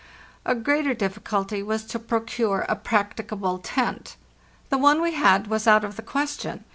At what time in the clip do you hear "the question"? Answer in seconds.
5.95-6.63